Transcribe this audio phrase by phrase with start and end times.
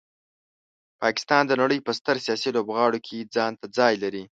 [1.01, 4.23] پاکستان د نړۍ په ستر سیاسي لوبغاړو کې ځانته ځای لري.